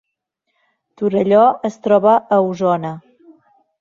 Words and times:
Torelló 1.01 1.43
es 1.71 1.77
troba 1.89 2.17
a 2.17 2.41
Osona 2.47 2.95